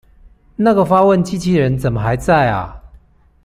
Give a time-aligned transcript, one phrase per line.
[0.55, 2.81] 那個發問機器人怎麼還在阿